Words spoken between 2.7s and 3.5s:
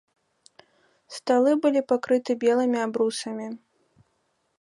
абрусамі.